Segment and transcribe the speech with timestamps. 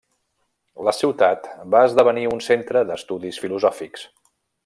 [0.87, 4.09] La ciutat va esdevenir un centre d'estudis filosòfics.